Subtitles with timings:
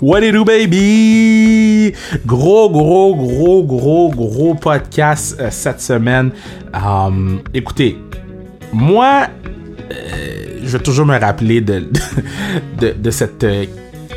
[0.00, 1.92] What it do, baby?
[2.24, 6.30] Gros, gros, gros, gros, gros podcast euh, cette semaine.
[6.72, 7.98] Um, écoutez,
[8.72, 9.26] moi,
[9.92, 11.84] euh, je vais toujours me rappeler de,
[12.80, 13.66] de, cette euh,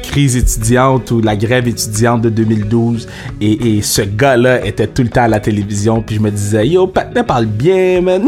[0.02, 3.06] crise étudiante ou la grève étudiante de 2012
[3.42, 6.68] et, et ce gars-là était tout le temps à la télévision puis je me disais
[6.68, 8.28] yo Patna parle bien man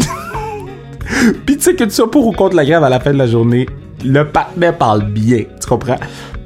[1.45, 3.17] puis tu sais que tu sois pour ou contre la grève à la fin de
[3.17, 3.67] la journée
[4.03, 5.99] le Patna parle bien tu comprends?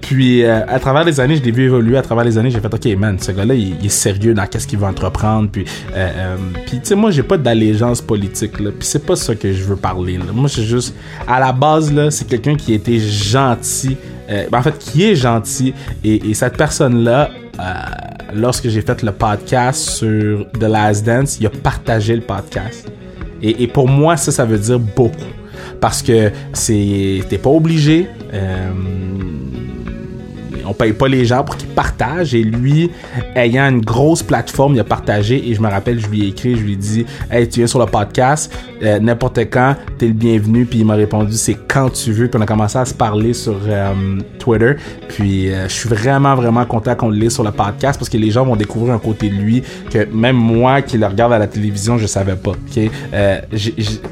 [0.09, 1.95] Puis euh, à travers les années, je l'ai vu évoluer.
[1.95, 4.65] À travers les années, j'ai fait OK, man, ce gars-là, il, est sérieux dans qu'est-ce
[4.65, 5.49] qu'il veut entreprendre.
[5.51, 8.59] Puis, euh, euh, puis tu sais, moi, j'ai pas d'allégeance politique.
[8.59, 8.71] Là.
[8.71, 10.17] Puis c'est pas ça que je veux parler.
[10.33, 10.95] Moi, c'est juste
[11.27, 13.97] à la base c'est quelqu'un qui était gentil.
[14.51, 15.75] En fait, qui est gentil.
[16.03, 17.29] Et, et cette personne-là,
[18.33, 22.91] lorsque j'ai fait le podcast sur The Last Dance, il a partagé le podcast.
[23.43, 25.15] Et, pour moi, ça, ça veut dire beaucoup
[25.79, 28.07] parce que c'est t'es pas obligé
[30.69, 32.35] on paye pas les gens pour qu'ils partagent.
[32.35, 32.91] Et lui,
[33.35, 35.49] ayant une grosse plateforme, il a partagé.
[35.49, 37.67] Et je me rappelle, je lui ai écrit, je lui ai dit Hey, tu viens
[37.67, 38.53] sur le podcast,
[38.83, 40.65] euh, n'importe quand, t'es le bienvenu.
[40.65, 42.27] Puis il m'a répondu C'est quand tu veux.
[42.27, 44.73] Puis on a commencé à se parler sur euh, Twitter.
[45.07, 48.17] Puis euh, je suis vraiment, vraiment content qu'on le lise sur le podcast parce que
[48.17, 51.39] les gens vont découvrir un côté de lui que même moi qui le regarde à
[51.39, 52.51] la télévision, je savais pas.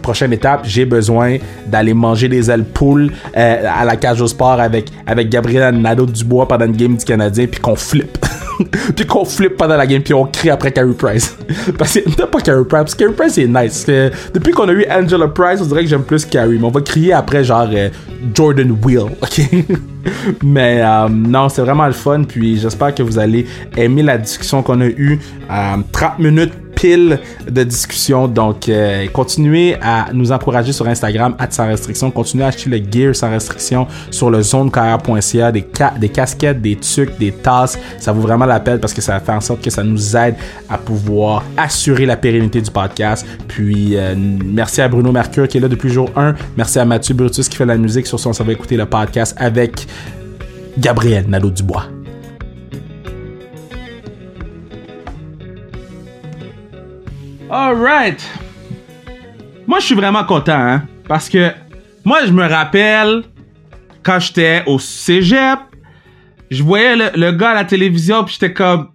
[0.02, 4.92] prochaine étape, j'ai besoin d'aller manger des ailes poules à la cage au sport avec,
[5.06, 6.08] avec Gabriel Nadeau
[6.48, 8.18] Pendant une game du Canadien puis qu'on flippe.
[8.96, 11.38] puis qu'on flippe pendant la game puis on crie après Carey Price.
[11.78, 13.86] parce que t'as pas Carey Price, parce que Carey Price est nice.
[14.34, 16.82] depuis qu'on a eu Angela Price, on dirait que j'aime plus Carey, mais on va
[16.82, 17.90] crier après genre euh,
[18.34, 19.42] Jordan Will, ok?
[20.44, 24.64] mais euh, non, c'est vraiment le fun, puis j'espère que vous allez aimer la discussion
[24.64, 25.20] qu'on a eue.
[25.48, 25.86] 30
[26.20, 28.28] euh, minutes pile de discussion.
[28.28, 32.12] Donc, euh, continuez à nous encourager sur Instagram, à sans restriction.
[32.12, 35.66] Continuez à acheter le gear sans restriction sur le zonekr.ca, des,
[36.00, 37.78] des casquettes, des trucs, des tasses.
[38.00, 40.36] Ça vaut vraiment la peine parce que ça faire en sorte que ça nous aide
[40.70, 43.26] à pouvoir assurer la pérennité du podcast.
[43.48, 46.36] Puis, euh, merci à Bruno Mercure qui est là depuis jour 1.
[46.56, 49.36] Merci à Mathieu Brutus qui fait la musique sur son Ça va écouter le podcast
[49.40, 49.88] avec
[50.78, 51.97] Gabriel Nadeau-Dubois.
[57.50, 58.30] Alright.
[59.66, 61.52] Moi, je suis vraiment content, hein, parce que
[62.04, 63.24] moi, je me rappelle
[64.04, 65.60] quand j'étais au cégep,
[66.52, 68.90] je voyais le, gars à la télévision, puis j'étais comme,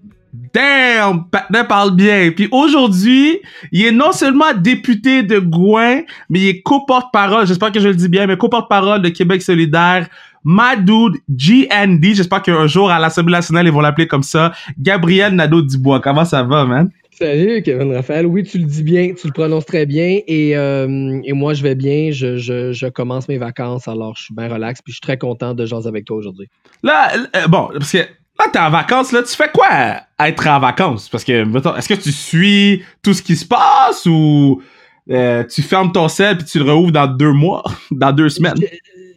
[0.53, 2.31] damn, Patna parle bien.
[2.35, 7.81] Puis aujourd'hui, il est non seulement député de Gouin, mais il est co-porte-parole, j'espère que
[7.81, 10.09] je le dis bien, mais co-porte-parole de Québec solidaire.
[10.45, 14.53] My dude, GND, j'espère qu'un jour à l'Assemblée nationale, ils vont l'appeler comme ça.
[14.79, 16.91] Gabriel Nadeau-Dubois, comment ça va, man?
[17.23, 18.27] Salut Kevin Raphaël.
[18.27, 20.19] Oui, tu le dis bien, tu le prononces très bien.
[20.27, 22.11] Et, euh, et moi, je vais bien.
[22.11, 24.83] Je, je, je, commence mes vacances, alors je suis bien relax.
[24.83, 26.49] Puis je suis très content de jaser avec toi aujourd'hui.
[26.83, 30.59] Là, euh, bon, parce que là, t'es en vacances, là, tu fais quoi être en
[30.59, 31.09] vacances?
[31.09, 34.61] Parce que, est-ce que tu suis tout ce qui se passe ou
[35.09, 37.63] euh, tu fermes ton sel puis tu le rouvres dans deux mois,
[37.93, 38.55] dans deux semaines?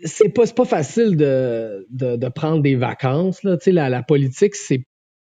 [0.04, 3.42] C'est pas, pas facile de, de, de, prendre des vacances.
[3.42, 3.58] Là.
[3.58, 4.86] Tu sais, la, la politique, c'est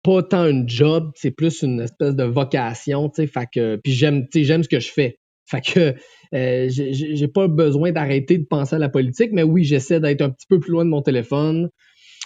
[0.04, 4.28] pas tant un job, c'est plus une espèce de vocation, tu sais, que puis j'aime
[4.34, 5.18] j'aime ce que je fais.
[5.46, 5.96] Fait que
[6.36, 10.30] euh, j'ai pas besoin d'arrêter de penser à la politique, mais oui, j'essaie d'être un
[10.30, 11.70] petit peu plus loin de mon téléphone,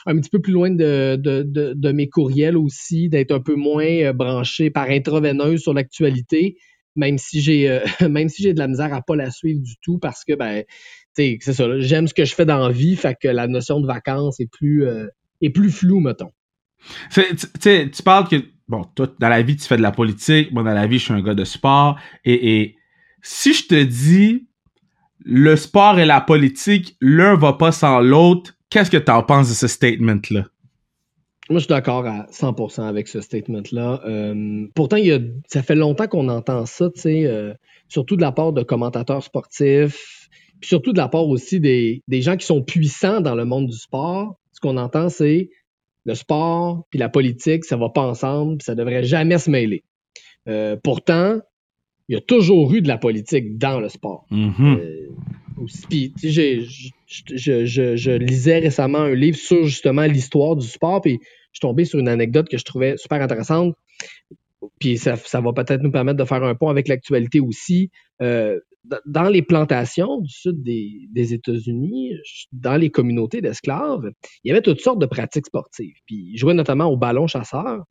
[0.05, 4.69] un petit peu plus loin de, mes courriels aussi, d'être un peu moins euh, branché
[4.69, 6.57] par intraveineuse sur l'actualité,
[6.95, 7.79] même si j'ai euh,
[8.09, 10.63] même si j'ai de la misère à pas la suivre du tout parce que ben
[11.13, 13.87] c'est ça, j'aime ce que je fais dans la vie, fait que la notion de
[13.87, 14.85] vacances est plus
[15.41, 16.31] est plus floue mettons.
[17.11, 20.51] Tu parles que, bon, toi, dans la vie, tu fais de la politique.
[20.51, 21.97] Moi, dans la vie, je suis un gars de sport.
[22.25, 22.75] Et, et
[23.21, 24.47] si je te dis,
[25.23, 29.49] le sport et la politique, l'un va pas sans l'autre, qu'est-ce que tu en penses
[29.49, 30.45] de ce statement-là?
[31.49, 34.01] Moi, je suis d'accord à 100% avec ce statement-là.
[34.05, 37.53] Euh, pourtant, il y a, ça fait longtemps qu'on entend ça, tu sais, euh,
[37.87, 40.29] surtout de la part de commentateurs sportifs,
[40.59, 43.67] puis surtout de la part aussi des, des gens qui sont puissants dans le monde
[43.67, 44.35] du sport.
[44.51, 45.49] Ce qu'on entend, c'est
[46.07, 49.83] le sport puis la politique, ça va pas ensemble, puis ça devrait jamais se mêler.
[50.47, 51.39] Euh, pourtant,
[52.07, 54.25] il y a toujours eu de la politique dans le sport.
[54.31, 54.79] Mm-hmm.
[54.79, 55.09] Euh,
[57.05, 61.99] je, lisais récemment un livre sur justement l'histoire du sport, puis je suis tombé sur
[61.99, 63.75] une anecdote que je trouvais super intéressante.
[64.79, 67.91] Puis ça, va peut-être nous permettre de faire un pont avec l'actualité aussi.
[68.21, 68.59] Euh,
[69.05, 72.13] dans les plantations du sud des, États-Unis,
[72.51, 74.09] dans les communautés d'esclaves,
[74.43, 75.95] il y avait toutes sortes de pratiques sportives.
[76.05, 77.83] Puis ils jouaient notamment au ballon chasseur.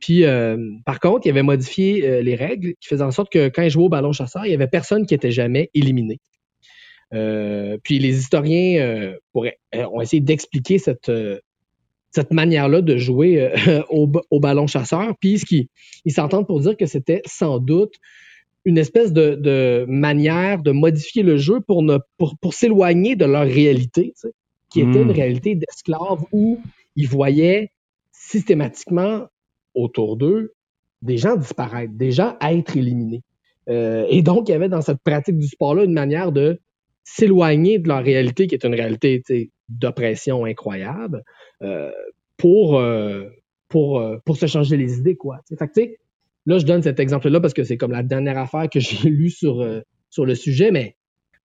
[0.00, 3.48] Puis euh, par contre, il avait modifié euh, les règles qui faisaient en sorte que
[3.48, 6.18] quand ils jouaient au ballon chasseur, il y avait personne qui était jamais éliminé.
[7.14, 13.52] Euh, puis les historiens ont essayé d'expliquer cette manière-là de jouer
[13.90, 15.14] au, ballon chasseur.
[15.20, 15.42] Puis
[16.04, 17.94] ils s'entendent pour dire que c'était sans doute
[18.64, 23.44] une espèce de, manière de modifier le jeu pour, ne, pour, pour s'éloigner de leur
[23.44, 24.14] réalité,
[24.70, 25.10] qui était une hmm.
[25.10, 26.60] réalité d'esclaves où
[26.96, 27.70] ils voyaient
[28.12, 29.26] systématiquement
[29.74, 30.54] autour d'eux
[31.02, 33.22] des gens disparaître, des gens être éliminés.
[33.68, 36.60] Euh, et donc, il y avait dans cette pratique du sport-là une manière de
[37.04, 39.22] s'éloigner de leur réalité, qui est une réalité
[39.68, 41.22] d'oppression incroyable,
[41.62, 41.90] euh,
[42.36, 43.28] pour, euh,
[43.68, 45.40] pour, euh, pour se changer les idées, quoi.
[45.58, 45.80] Fait que,
[46.46, 49.30] là, je donne cet exemple-là parce que c'est comme la dernière affaire que j'ai lue
[49.30, 49.66] sur,
[50.10, 50.96] sur le sujet, mais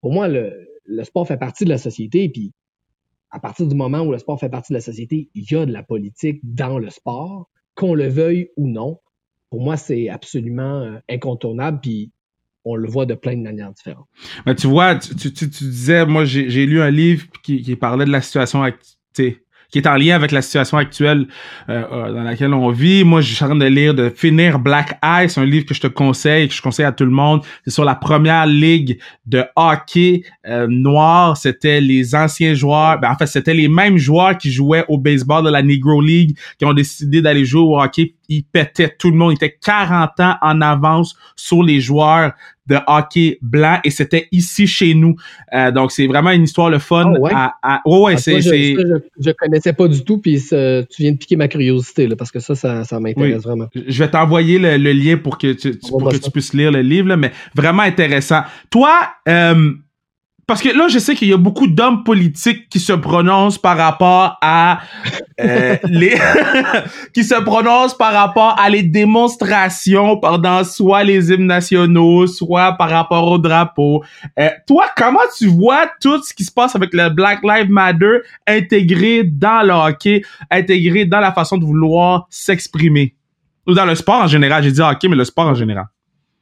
[0.01, 0.53] pour moi, le,
[0.85, 2.53] le sport fait partie de la société, puis
[3.29, 5.65] à partir du moment où le sport fait partie de la société, il y a
[5.65, 8.99] de la politique dans le sport, qu'on le veuille ou non.
[9.49, 12.11] Pour moi, c'est absolument incontournable, puis
[12.65, 14.07] on le voit de plein de manières différentes.
[14.45, 18.05] Mais tu vois, tu, tu, tu disais, moi j'ai lu un livre qui, qui parlait
[18.05, 19.37] de la situation actuelle
[19.71, 21.27] qui est en lien avec la situation actuelle
[21.69, 23.03] euh, euh, dans laquelle on vit.
[23.03, 24.97] Moi, je suis en train de lire, de finir Black.
[25.27, 27.41] C'est un livre que je te conseille, que je conseille à tout le monde.
[27.65, 31.35] C'est sur la première ligue de hockey euh, noir.
[31.37, 32.99] C'était les anciens joueurs.
[32.99, 36.37] Ben, en fait, c'était les mêmes joueurs qui jouaient au baseball de la Negro League
[36.57, 38.13] qui ont décidé d'aller jouer au hockey.
[38.29, 39.33] Ils pétaient tout le monde.
[39.33, 42.33] Ils étaient 40 ans en avance sur les joueurs
[42.67, 45.15] de hockey blanc et c'était ici chez nous.
[45.53, 47.13] Euh, donc c'est vraiment une histoire le fun.
[47.15, 47.31] Oh, ouais?
[47.33, 51.37] À, ouais, ah, c'est, je, je, connaissais pas du tout puis tu viens de piquer
[51.37, 53.67] ma curiosité là, parce que ça, ça, ça m'intéresse vraiment.
[53.73, 57.07] Je vais t'envoyer le, lien pour que tu, pour que tu puisses lire le livre,
[57.07, 58.41] là, mais vraiment intéressant.
[58.69, 59.71] Toi, euh,
[60.47, 63.75] parce que là, je sais qu'il y a beaucoup d'hommes politiques qui se prononcent par
[63.75, 64.79] rapport à
[65.41, 66.15] euh, les
[67.13, 72.89] qui se prononcent par rapport à les démonstrations pendant soit les hymnes nationaux, soit par
[72.89, 74.05] rapport au drapeau.
[74.39, 78.19] Euh, toi, comment tu vois tout ce qui se passe avec le Black Lives Matter
[78.47, 83.15] intégré dans le hockey, intégré dans la façon de vouloir s'exprimer?
[83.67, 84.63] Ou dans le sport en général.
[84.63, 85.87] J'ai dit hockey, mais le sport en général.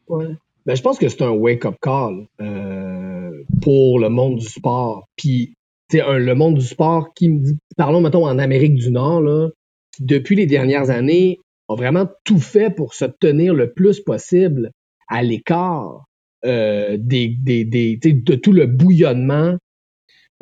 [0.08, 0.28] Ouais.
[0.66, 3.15] Ben, je pense que c'est un wake-up call euh,
[3.62, 5.08] pour le monde du sport.
[5.16, 5.54] Puis,
[5.90, 9.50] tu le monde du sport qui me dit, parlons, mettons, en Amérique du Nord, là,
[9.92, 11.40] qui, depuis les dernières années,
[11.70, 14.72] a vraiment tout fait pour se tenir le plus possible
[15.08, 16.06] à l'écart
[16.46, 19.58] euh, des, des, des de tout le bouillonnement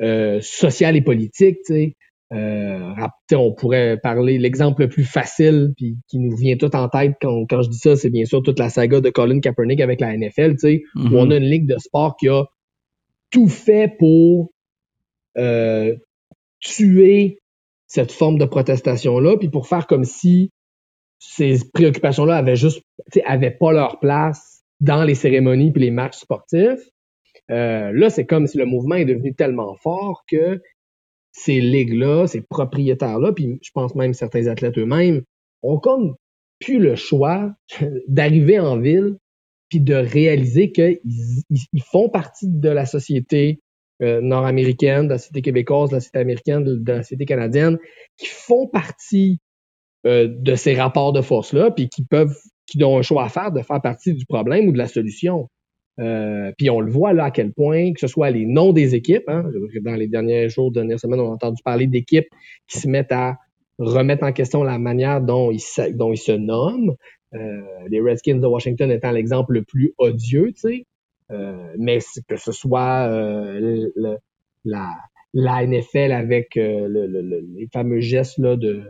[0.01, 1.59] euh, social et politique.
[1.63, 1.95] sais.
[2.33, 2.93] Euh,
[3.33, 7.45] on pourrait parler l'exemple le plus facile puis qui nous vient tout en tête quand,
[7.47, 10.17] quand je dis ça, c'est bien sûr toute la saga de Colin Kaepernick avec la
[10.17, 12.45] NFL, tu sais, où on a une ligue de sport qui a
[13.33, 14.51] tout fait pour
[15.37, 15.95] euh,
[16.59, 17.39] tuer
[17.87, 20.51] cette forme de protestation-là, puis pour faire comme si
[21.19, 22.81] ces préoccupations-là avaient juste,
[23.25, 26.81] avaient pas leur place dans les cérémonies puis les matchs sportifs.
[27.49, 30.61] Euh, là, c'est comme si le mouvement est devenu tellement fort que
[31.31, 35.23] ces ligues-là, ces propriétaires-là, puis je pense même certains athlètes eux-mêmes,
[35.63, 36.15] ont comme
[36.59, 37.51] plus le choix
[38.07, 39.17] d'arriver en ville
[39.73, 40.99] puis de réaliser qu'ils
[41.49, 43.59] ils, font partie de la société
[44.03, 47.79] euh, nord-américaine, de la société québécoise, de la société américaine, de, la société canadienne,
[48.15, 49.39] qui font partie
[50.05, 52.37] euh, de ces rapports de force-là, puis qui peuvent,
[52.67, 55.49] qui ont un choix à faire de faire partie du problème ou de la solution.
[55.99, 58.93] Euh, puis on le voit là à quel point, que ce soit les noms des
[58.93, 59.43] équipes, hein,
[59.81, 62.29] dans les derniers jours, dernières semaines, on a entendu parler d'équipes
[62.67, 63.37] qui se mettent à
[63.79, 66.93] remettre en question la manière dont ils se nomment.
[67.35, 70.85] Euh, les Redskins de Washington étant l'exemple le plus odieux, tu sais.
[71.31, 73.89] Euh, mais que ce soit euh,
[74.65, 74.89] la,
[75.33, 77.21] la NFL avec euh, le, le,
[77.55, 78.83] les fameux gestes là, de,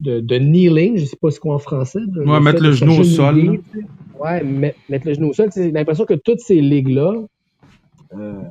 [0.00, 2.00] de, de kneeling, je sais pas ce quoi en français.
[2.14, 3.60] ouais, mettre le genou au sol.
[4.18, 5.48] Ouais, mettre, le genou au sol.
[5.54, 7.14] J'ai l'impression que toutes ces ligues-là
[8.14, 8.42] euh,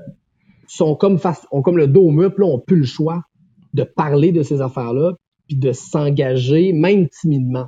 [0.68, 3.22] sont comme face, ont comme le dos au mur, puis là, on plus le choix
[3.74, 5.14] de parler de ces affaires-là,
[5.48, 7.68] puis de s'engager, même timidement,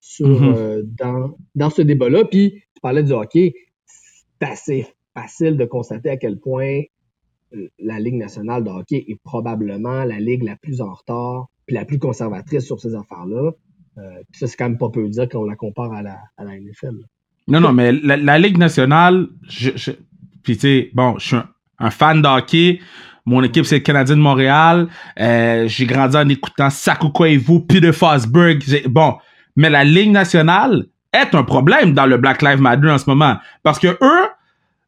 [0.00, 0.54] sur, mm-hmm.
[0.56, 2.24] euh, dans, dans ce débat-là.
[2.24, 3.54] Puis, tu parlais du hockey,
[3.86, 6.82] c'est assez facile de constater à quel point
[7.54, 11.74] euh, la Ligue nationale de hockey est probablement la ligue la plus en retard puis
[11.74, 13.52] la plus conservatrice sur ces affaires-là.
[13.98, 14.02] Euh,
[14.32, 16.94] ça, c'est quand même pas peu dire qu'on la compare à la, à la NFL.
[17.48, 19.92] Non, non, mais la, Ligue nationale, je, je
[20.42, 21.36] puis tu sais, bon, je suis
[21.78, 22.80] un, fan d'hockey.
[23.26, 24.88] Mon équipe, c'est le Canadien de Montréal.
[25.20, 28.62] Euh, j'ai grandi en écoutant Sakuko vous, Peter Fosberg.
[28.88, 29.16] Bon,
[29.58, 33.38] mais la Ligue nationale est un problème dans le Black Lives Matter en ce moment.
[33.64, 34.28] Parce que eux,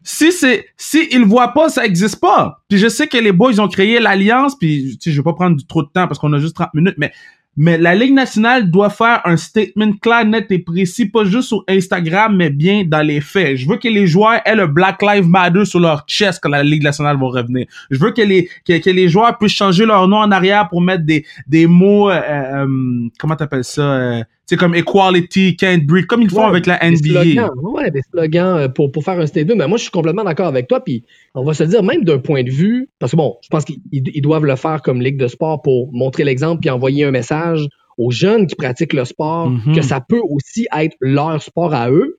[0.04, 3.60] si c'est si ils voient pas ça existe pas puis je sais que les boys
[3.60, 6.32] ont créé l'alliance puis tu sais je vais pas prendre trop de temps parce qu'on
[6.32, 7.12] a juste 30 minutes mais
[7.56, 11.64] Mais la Ligue nationale doit faire un statement clair, net et précis, pas juste sur
[11.68, 13.56] Instagram, mais bien dans les faits.
[13.56, 16.62] Je veux que les joueurs aient le Black Lives Matter sur leur chest quand la
[16.62, 17.66] Ligue nationale va revenir.
[17.90, 20.80] Je veux que les que, que les joueurs puissent changer leur nom en arrière pour
[20.80, 26.06] mettre des des mots, euh, euh, comment t'appelles ça, euh, c'est comme equality, can't breathe,
[26.06, 27.22] comme ils font avec la NBA.
[27.22, 29.54] Des slogans, ouais, des slogans euh, pour, pour faire un statement.
[29.54, 30.80] Mais moi, je suis complètement d'accord avec toi.
[30.82, 31.04] Puis
[31.36, 34.22] on va se dire, même d'un point de vue, parce que bon, je pense qu'ils
[34.22, 37.64] doivent le faire comme ligue de sport pour montrer l'exemple puis envoyer un message
[37.96, 39.76] aux jeunes qui pratiquent le sport, Mhm.
[39.76, 42.18] que ça peut aussi être leur sport à eux.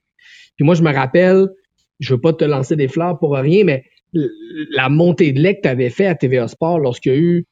[0.56, 1.50] Puis moi, je me rappelle,
[2.00, 3.84] je veux pas te lancer des fleurs pour rien, mais
[4.74, 7.46] la montée de lait que tu avais fait à TVA Sport lorsqu'il y a eu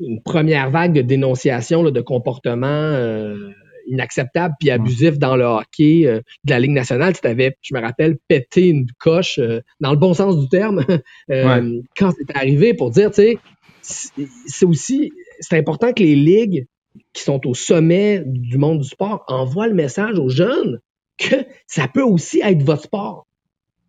[0.00, 3.50] une première vague de dénonciation là, de comportements euh,
[3.86, 7.14] inacceptables puis abusifs dans le hockey euh, de la Ligue nationale.
[7.14, 10.84] Tu t'avais, je me rappelle, pété une coche euh, dans le bon sens du terme.
[11.30, 13.38] Euh, quand c'est arrivé pour dire, tu sais,
[13.82, 16.66] c'est aussi, c'est important que les ligues
[17.12, 20.80] qui sont au sommet du monde du sport envoient le message aux jeunes
[21.18, 23.26] que ça peut aussi être votre sport.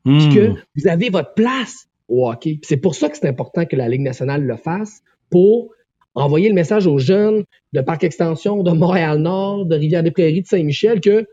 [0.03, 2.59] Puis que vous avez votre place au hockey.
[2.63, 5.71] C'est pour ça que c'est important que la Ligue nationale le fasse pour
[6.21, 7.43] envoyer le message aux jeunes
[7.73, 11.25] de Parc Extension, de Montréal-Nord, de Rivière-des-Prairies, de Saint-Michel que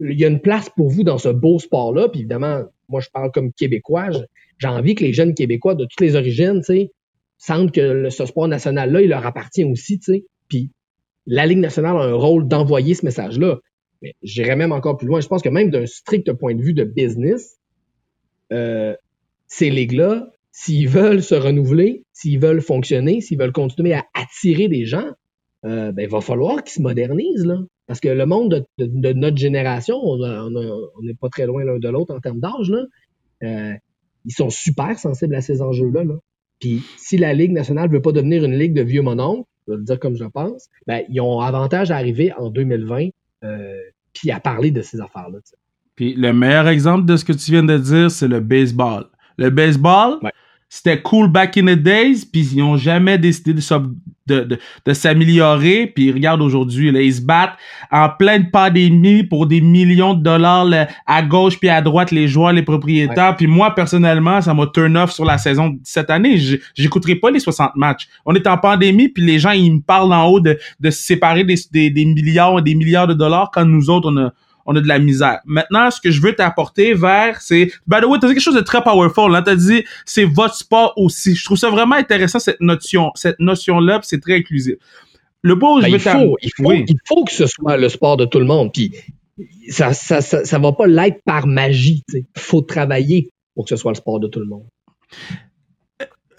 [0.00, 2.08] il y a une place pour vous dans ce beau sport-là.
[2.08, 4.08] Puis évidemment, moi, je parle comme Québécois.
[4.58, 6.92] J'ai envie que les jeunes Québécois de toutes les origines, tu sais,
[7.38, 10.24] sentent que ce sport national-là, il leur appartient aussi, tu sais.
[10.48, 10.70] Puis
[11.26, 13.58] la Ligue nationale a un rôle d'envoyer ce message-là.
[14.02, 15.20] Mais j'irais même encore plus loin.
[15.20, 17.56] Je pense que même d'un strict point de vue de business,
[18.52, 18.96] euh,
[19.46, 24.84] ces ligues-là, s'ils veulent se renouveler, s'ils veulent fonctionner, s'ils veulent continuer à attirer des
[24.86, 25.08] gens,
[25.66, 27.44] euh, ben, il va falloir qu'ils se modernisent.
[27.44, 27.58] Là.
[27.88, 30.50] Parce que le monde de, de- de notre génération, on
[31.02, 32.72] n'est pas très loin l'un de l'autre en termes d'âge,
[33.42, 33.72] euh,
[34.24, 36.04] ils sont super sensibles à ces enjeux-là.
[36.04, 36.14] Là.
[36.60, 39.78] Puis si la Ligue nationale veut pas devenir une ligue de vieux mononcles, je vais
[39.78, 43.08] le dire comme je pense, ben, ils ont avantage à arriver en 2020
[43.42, 43.74] euh,
[44.12, 45.38] puis à parler de ces affaires-là.
[45.96, 49.06] Puis le meilleur exemple de ce que tu viens de dire, c'est le baseball.
[49.36, 50.30] Le baseball, Ouais.
[50.74, 53.60] C'était cool back in the days, puis ils ont jamais décidé de,
[54.26, 55.86] de, de, de s'améliorer.
[55.86, 57.56] Puis regarde aujourd'hui, là, ils se battent
[57.92, 62.26] en pleine pandémie pour des millions de dollars là, à gauche puis à droite, les
[62.26, 63.36] joueurs, les propriétaires.
[63.36, 66.40] Puis moi, personnellement, ça m'a turn off sur la saison de cette année.
[66.74, 68.08] J'écouterai pas les 60 matchs.
[68.26, 71.04] On est en pandémie, puis les gens, ils me parlent en haut de, de se
[71.04, 74.32] séparer des, des, des milliards et des milliards de dollars quand nous autres, on a
[74.66, 75.40] on a de la misère.
[75.44, 78.54] Maintenant, ce que je veux t'apporter vers, c'est, by the way, t'as dit quelque chose
[78.54, 79.42] de très powerful, là.
[79.42, 81.34] T'as dit, c'est votre sport aussi.
[81.34, 84.76] Je trouve ça vraiment intéressant, cette notion, cette notion-là, puis c'est très inclusif.
[85.42, 86.84] Le point où Ben, je veux il, faut, il, faut, Oui.
[86.88, 88.72] il faut que ce soit le sport de tout le monde.
[88.72, 88.92] Puis
[89.68, 92.02] ça, ça, ça, ça va pas l'être par magie.
[92.12, 94.64] Il faut travailler pour que ce soit le sport de tout le monde.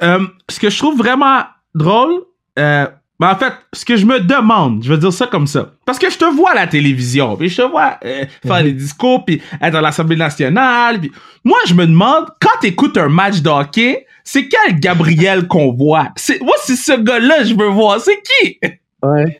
[0.01, 2.23] Euh, ce que je trouve vraiment drôle,
[2.59, 2.87] euh,
[3.19, 5.99] ben en fait, ce que je me demande, je vais dire ça comme ça, parce
[5.99, 8.63] que je te vois à la télévision, puis je te vois euh, faire Mhm.
[8.63, 11.11] des discours, puis être à l'Assemblée nationale, puis
[11.43, 16.09] moi je me demande, quand t'écoutes un match de hockey, c'est quel Gabriel qu'on voit?
[16.17, 18.59] C'est, moi c'est ce gars-là je veux voir, c'est qui?
[19.03, 19.39] Ouais.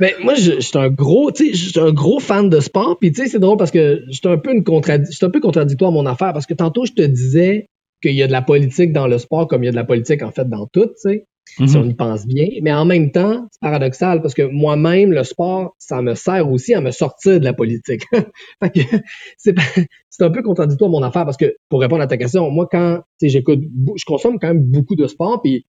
[0.00, 2.58] Ben, moi, je, je suis un gros, tu sais, je suis un gros fan de
[2.58, 2.98] sport.
[2.98, 6.06] Puis, tu sais, c'est drôle parce que j'étais un peu une un peu contradictoire mon
[6.06, 7.68] affaire parce que tantôt, je te disais
[8.02, 9.84] qu'il y a de la politique dans le sport comme il y a de la
[9.84, 11.26] politique, en fait, dans tout, tu sais.
[11.56, 12.48] Si on y pense bien.
[12.62, 16.74] Mais en même temps, c'est paradoxal parce que moi-même, le sport, ça me sert aussi
[16.74, 18.02] à me sortir de la politique.
[19.36, 23.00] C'est un peu contradictoire mon affaire parce que pour répondre à ta question, moi quand
[23.20, 23.60] j'écoute,
[23.96, 25.66] je consomme quand même beaucoup de sport puis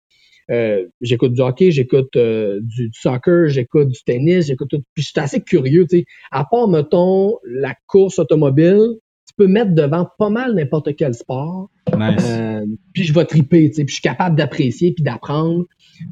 [0.51, 4.83] euh, j'écoute du hockey, j'écoute euh, du, du soccer, j'écoute du tennis, j'écoute tout.
[4.93, 6.05] Puis je suis assez curieux, tu sais.
[6.31, 8.99] À part mettons la course automobile,
[9.37, 11.69] peux mettre devant pas mal n'importe quel sport.
[11.95, 12.23] Nice.
[12.27, 15.65] Euh, puis je vais triper, tu sais, puis je suis capable d'apprécier puis d'apprendre.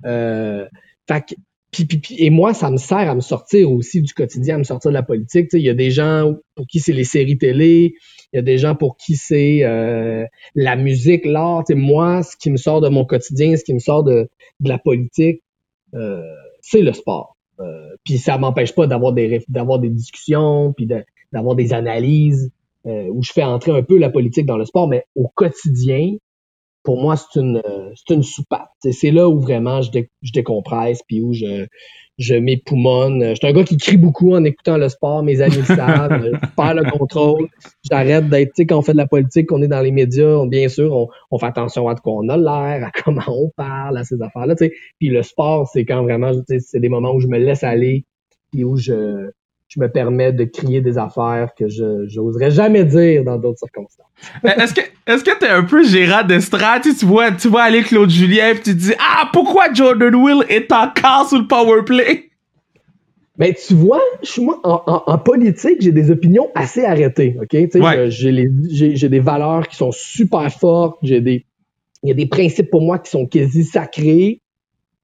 [0.05, 0.65] Euh,
[1.07, 1.35] fait que-
[1.71, 4.57] puis, puis- puis- et moi, ça me sert à me sortir aussi du quotidien, à
[4.59, 5.49] me sortir de la politique.
[5.49, 7.95] Tu sais, il y a des gens pour qui c'est les séries télé,
[8.31, 10.23] il y a des gens pour qui c'est euh,
[10.55, 11.63] la musique, l'art.
[11.65, 14.29] Tu sais, moi, ce qui me sort de mon quotidien, ce qui me sort de,
[14.59, 15.41] de la politique,
[15.95, 16.21] euh,
[16.61, 17.35] c'est le sport.
[17.59, 22.51] Euh, puis ça m'empêche pas d'avoir des d'avoir des discussions, puis de- d'avoir des analyses
[22.87, 26.13] euh, où je fais entrer un peu la politique dans le sport, mais au quotidien,
[26.83, 28.69] pour moi, c'est une, euh, c'est une soupape.
[28.91, 31.65] C'est là où vraiment je, dé- je décompresse, puis où je,
[32.17, 33.23] je m'époumonne.
[33.29, 36.21] Je suis un gars qui crie beaucoup en écoutant le sport, mes amis le savent,
[36.33, 37.47] je perds le contrôle.
[37.89, 40.25] J'arrête d'être, tu sais, quand on fait de la politique, qu'on est dans les médias,
[40.39, 43.23] on- bien sûr, on, on fait attention à de quoi on a l'air, à comment
[43.29, 44.73] on parle, à ces affaires-là, tu sais.
[44.99, 48.03] Puis le sport, c'est quand vraiment, c'est des moments où je me laisse aller,
[48.51, 49.29] puis où je,
[49.73, 54.07] je me permets de crier des affaires que je j'oserais jamais dire dans d'autres circonstances.
[54.43, 56.83] Est-ce que est-ce que t'es un peu gérant d'estrade?
[56.83, 60.45] Tu, vois, tu vois aller Claude Julien puis tu te dis Ah, pourquoi Jordan Will
[60.47, 62.29] est encore sur le power play?
[63.37, 67.53] Ben, tu vois, je, moi, en, en, en politique, j'ai des opinions assez arrêtées, OK?
[67.53, 68.09] Ouais.
[68.09, 71.45] j'ai des valeurs qui sont super fortes, j'ai des...
[72.03, 74.41] Il y a des principes pour moi qui sont quasi sacrés.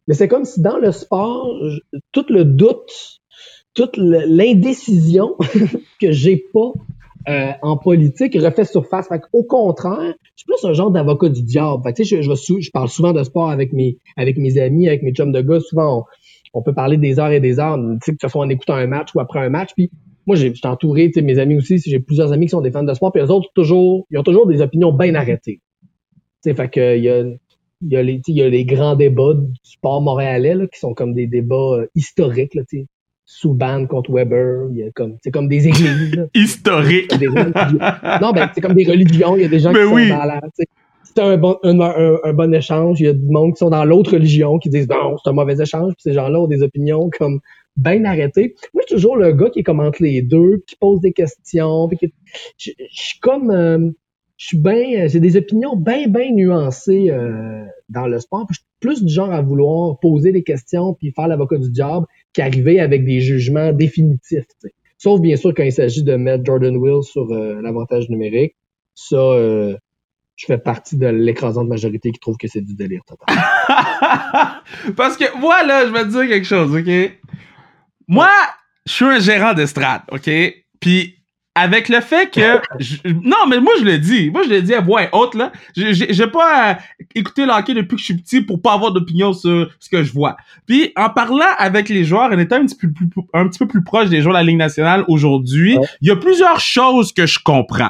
[0.07, 1.55] Mais c'est comme si dans le sport,
[2.11, 3.19] tout le doute,
[3.73, 5.35] toute l'indécision
[6.01, 6.71] que j'ai pas
[7.27, 9.07] euh, en politique refait surface.
[9.07, 11.83] Fait au contraire, je suis plus un genre d'avocat du diable.
[11.83, 13.97] Fait que, je, je, je parle souvent de sport avec mes,
[14.57, 15.59] amis, avec mes chums de gars.
[15.59, 16.05] Souvent,
[16.53, 19.09] on, peut parler des heures et des heures, que ce soit en écoutant un match
[19.13, 19.71] ou après un match.
[19.75, 19.91] Puis
[20.25, 22.93] moi, j'ai- suis entouré, mes amis aussi, j'ai plusieurs amis qui sont des fans de
[22.93, 25.61] sport, puis eux autres, toujours, ils ont toujours des opinions bien arrêtées.
[26.43, 27.23] Tu sais, fait que il y a,
[27.81, 31.13] y, a les, y a les grands débats du sport montréalais là, qui sont comme
[31.13, 32.55] des débats euh, historiques.
[32.55, 32.63] Là,
[33.29, 33.39] sais.
[33.41, 36.27] Souban contre Weber, il y a comme, c'est comme des églises.
[36.33, 37.15] Historique.
[37.17, 39.36] Des non, ben, c'est comme des religions.
[39.36, 40.09] Il y a des gens Ben qui oui.
[40.09, 40.41] sont dans la.
[41.03, 43.00] C'est un bon, un, un- un bon échange.
[43.00, 45.33] Il y a du monde qui sont dans l'autre religion qui disent non, c'est un
[45.33, 45.93] mauvais échange.
[45.93, 47.39] Puis ces gens-là ont des opinions comme
[47.77, 48.55] bien arrêtées.
[48.74, 51.88] Moi, je suis toujours le gars qui commente les deux, qui pose des questions.
[51.88, 52.13] Puis qui-
[52.57, 53.50] je, je suis comme.
[53.51, 53.89] euh,
[54.39, 55.08] je suis bien.
[55.08, 58.48] J'ai des opinions bien, bien nuancées euh, dans le sport.
[58.50, 62.05] Je suis plus du genre à vouloir poser des questions puis faire l'avocat du diable
[62.31, 64.46] qu'arriver avec des jugements définitifs.
[64.98, 68.55] Sauf bien sûr quand il s'agit de mettre Jordan Will sur euh, l'avantage numérique.
[68.96, 69.75] Ça, euh,
[70.38, 73.27] je fais partie de l'écrasante majorité qui trouve que c'est du délire total.
[74.96, 77.19] Parce que moi, là, je vais te dire quelque chose, OK?
[78.08, 78.29] Moi,
[78.86, 80.29] je suis un gérant d'estrade, OK?
[80.79, 81.18] Puis
[81.61, 82.59] avec le fait que...
[82.79, 84.29] je- non, mais moi, je le dis.
[84.31, 85.51] Moi, je le dis à voix haute, là.
[85.75, 86.73] J'ai- pas euh,
[87.15, 90.03] écouté le hockey depuis que je suis petit pour pas avoir d'opinion sur ce que
[90.03, 90.37] je vois.
[90.67, 93.67] Puis en parlant avec les joueurs, en étant un petit peu plus, un petit peu
[93.67, 95.85] plus proche des joueurs de la Ligue nationale aujourd'hui, Ouais.
[96.01, 97.89] il y a plusieurs choses que je comprends.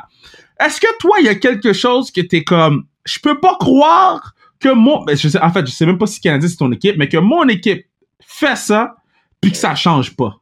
[0.60, 2.86] Est-ce que toi, il y a quelque chose que t'es comme...
[3.06, 5.04] Je peux pas croire que mon...
[5.04, 7.08] ben, je sais, en fait, je sais même pas si Canadien c'est ton équipe, mais
[7.08, 7.86] que mon équipe
[8.26, 8.96] fait ça,
[9.42, 10.39] puis que ça change pas?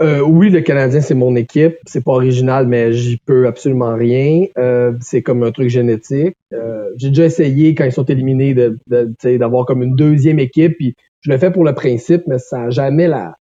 [0.00, 1.76] Euh, oui, le Canadien, c'est mon équipe.
[1.86, 4.46] C'est pas original, mais j'y peux absolument rien.
[4.58, 6.36] Euh, c'est comme un truc génétique.
[6.52, 9.94] Euh, J'ai déjà essayé, quand ils sont éliminés, de, de, tu sais, d'avoir comme une
[9.96, 10.76] deuxième équipe.
[10.76, 13.36] Puis je le fais pour le principe, mais ça n'a jamais la,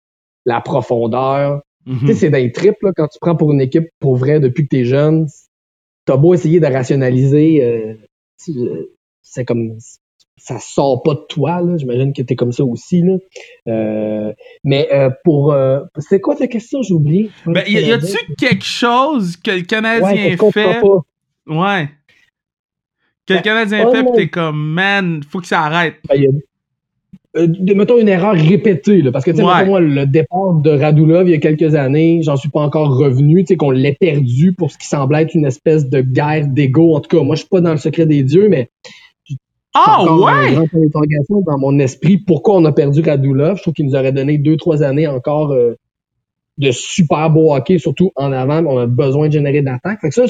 [0.46, 1.62] la profondeur.
[1.86, 2.08] Mhm.
[2.08, 4.70] Tu c'est d'un trip, là, quand tu prends pour une équipe pour vrai depuis que
[4.70, 5.28] t'es jeune,
[6.06, 7.98] t'as beau essayer de rationaliser,
[8.44, 8.54] tu-
[9.24, 9.78] c'est comme,
[10.44, 11.78] ça sort pas de toi, là.
[11.78, 13.16] J'imagine que t'es comme ça aussi, là.
[13.68, 16.82] Euh, mais, euh, pour, euh, c'est quoi ta question?
[16.82, 17.30] J'ai oublié.
[17.46, 20.82] Ben, y, y a-tu quelque chose que le Canadien fait?
[20.82, 21.04] pas?
[21.48, 21.90] Ouais.
[23.28, 24.14] Que le Ben, Canadien oh fait, pis non.
[24.16, 25.96] t'es comme, man, faut que ça arrête.
[26.10, 26.30] Ben, y a-
[27.38, 29.66] euh, de- mettons une erreur répétée, là, parce que tu sais, Ouais.
[29.66, 33.44] moi, le départ de Radulov il y a quelques années, j'en suis pas encore revenu,
[33.44, 36.94] tu sais, qu'on l'ait perdu pour ce qui semblait être une espèce de guerre d'ego.
[36.96, 38.70] En tout cas, moi, je suis pas dans le secret des dieux, mais
[39.74, 40.56] Ah encore ouais!
[41.46, 42.18] dans mon esprit.
[42.18, 43.58] Pourquoi on a perdu Radulov?
[43.58, 45.76] Je trouve qu'il nous aurait donné deux, trois années encore euh,
[46.58, 48.64] de super beau hockey, surtout en avant.
[48.66, 50.02] On a besoin de générer de l'attaque.
[50.02, 50.26] Fait que ça,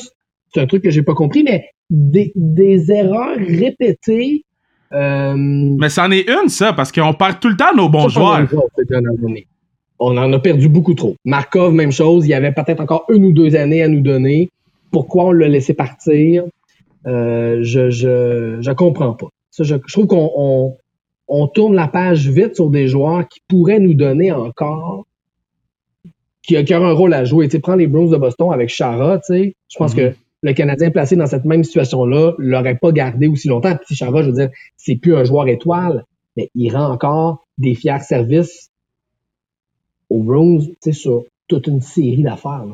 [0.54, 4.45] c'est un truc que j'ai pas compris, mais des, des erreurs répétées.
[4.93, 8.47] Euh, Mais c'en est une, ça, parce qu'on perd tout le temps nos bons joueurs.
[9.99, 11.15] On en a perdu beaucoup trop.
[11.25, 12.25] Markov, même chose.
[12.25, 14.49] Il y avait peut-être encore une ou deux années à nous donner.
[14.91, 16.43] Pourquoi on l'a laissé partir?
[17.07, 19.27] Euh, je, je, je comprends pas.
[19.49, 20.77] Ça, je, je trouve qu'on on,
[21.27, 25.05] on tourne la page vite sur des joueurs qui pourraient nous donner encore,
[26.43, 27.47] qui, qui auraient un rôle à jouer.
[27.47, 29.55] Tu prends les Bruins de Boston avec Chara, tu sais.
[29.69, 29.99] Je pense Mhm.
[30.11, 33.75] que le Canadien placé dans cette même situation-là l'aurait pas gardé aussi longtemps.
[33.85, 36.05] Puis Chara, je veux dire, c'est plus un joueur étoile,
[36.37, 38.69] mais il rend encore des fiers services
[40.09, 42.65] aux Bruins, tu sais, sur toute une série d'affaires.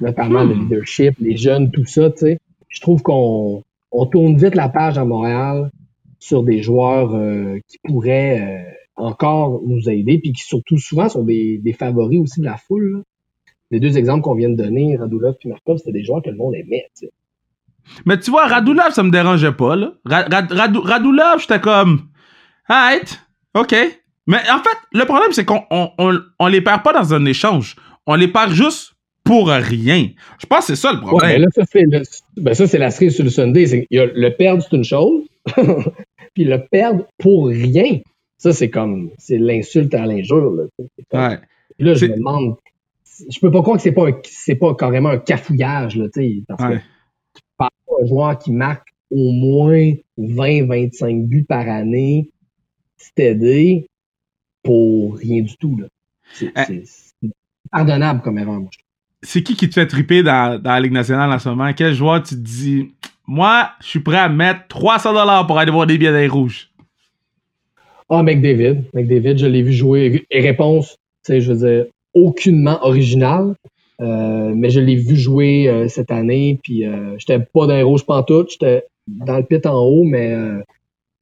[0.00, 0.60] Notamment le Hmm.
[0.60, 2.38] leadership, les jeunes, tout ça, tu sais.
[2.74, 5.70] Je trouve qu'on on tourne vite la page à Montréal
[6.18, 11.22] sur des joueurs euh, qui pourraient euh, encore nous aider, puis qui surtout souvent sont
[11.22, 13.04] des, favoris aussi de la foule.
[13.70, 16.36] Les deux exemples qu'on vient de donner, Radulov et Markov, c'était des joueurs que le
[16.36, 16.84] monde aimait.
[18.06, 19.92] Mais tu vois, Radulov, ça me dérangeait pas, là.
[20.04, 22.08] Ra- Ra- Radu- Radulov, j'étais comme,
[22.66, 23.20] alright,
[23.54, 23.74] ok.
[24.26, 27.24] Mais en fait, le problème, c'est qu'on on, on, on les perd pas dans un
[27.26, 27.76] échange.
[28.06, 28.93] On les perd juste
[29.24, 30.08] pour rien.
[30.38, 31.30] Je pense que c'est ça le Ouais, problème.
[31.32, 32.02] mais là, ça, c'est le-
[32.36, 33.86] ben, ça, c'est la cerise sur le Sunday.
[33.90, 35.24] Il y a le perdre, c'est une chose.
[36.34, 38.00] puis le perdre pour rien,
[38.38, 40.50] ça, c'est comme, c'est l'insulte à l'injure.
[40.52, 41.38] Là, comme- Ouais.
[41.78, 42.56] Là, je me demande,
[43.28, 46.06] je peux pas croire que c'est pas, un- c'est pas carrément un cafouillage, là,
[46.48, 46.76] parce Ouais.
[46.78, 46.82] que
[47.34, 52.30] tu parles d'un joueur qui marque au moins 20-25 buts par année,
[53.16, 53.86] aidé
[54.62, 55.86] pour rien du tout, là.
[56.34, 56.62] C'est, Euh.
[56.84, 57.14] c'est-
[57.70, 58.78] pardonnable comme erreur, moi, je.
[59.24, 61.72] C'est qui qui te fait triper dans, dans la Ligue nationale en ce moment?
[61.72, 62.92] Quel joueur tu te dis,
[63.26, 66.70] moi, je suis prêt à mettre 300 dollars pour aller voir des billets rouges?
[68.10, 68.84] Ah, McDavid.
[68.92, 70.26] McDavid, je l'ai vu jouer.
[70.30, 73.54] Et réponse, tu sais, je veux dire, aucunement original.
[74.00, 77.82] Euh, mais je l'ai vu jouer euh, cette année, puis euh, j'étais pas dans les
[77.84, 80.60] rouges pantoute, j'étais dans le pit en haut, mais euh,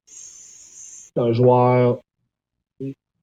[0.07, 1.99] c'est un joueur.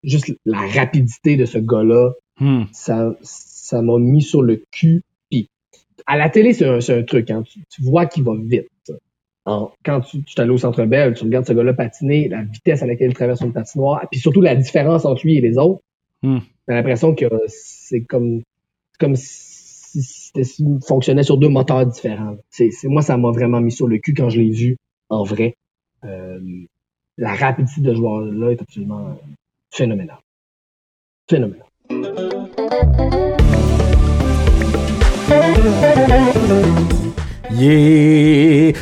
[0.05, 2.63] Juste la rapidité de ce gars-là, Hmm.
[2.73, 3.13] ça
[3.71, 5.03] ça m'a mis sur le cul.
[5.31, 5.49] Puis
[6.07, 7.31] à la télé, c'est un, truc.
[7.31, 8.69] Hein, tu, tu vois qu'il va vite.
[9.47, 12.43] En- quand tu, tu es allé au Centre Bell, tu regardes ce gars-là patiner, la
[12.43, 15.57] vitesse à laquelle il traverse une patinoire, puis surtout la différence entre lui et les
[15.57, 15.81] autres.
[16.23, 16.41] Hmm.
[16.67, 18.43] T'as l'impression que c'est comme,
[18.99, 19.61] comme si
[19.93, 22.37] s'il fonctionnait sur deux moteurs différents.
[22.51, 24.77] C'est, moi, ça m'a vraiment mis sur le cul quand je l'ai vu
[25.09, 25.55] en vrai.
[26.05, 26.39] Euh,
[27.19, 29.15] la rapidité de ce joueur-là est absolument euh,
[29.71, 30.21] phénoménale.
[31.29, 31.67] Phénoménale.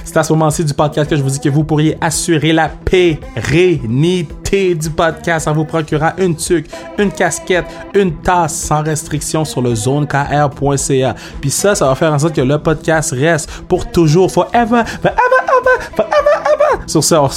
[0.04, 2.68] C'est à ce moment-ci du podcast que je vous dis que vous pourriez assurer la
[2.68, 6.66] pérennité du podcast en vous procurant une tuque,
[6.98, 11.14] une casquette, une tasse sans restriction sur le zonekr.ca.
[11.40, 15.02] Puis ça, ça va faire en sorte que le podcast reste pour toujours, forever, forever,
[15.02, 16.82] ever, forever, ever.
[16.86, 17.28] Sur ça, on,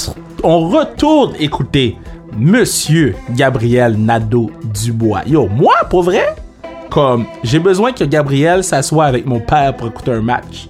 [0.43, 1.97] on retourne écouter
[2.37, 5.21] Monsieur Gabriel Nadeau-Dubois.
[5.27, 6.35] Yo, moi, pour vrai,
[6.91, 10.67] comme j'ai besoin que Gabriel s'assoie avec mon père pour écouter un match.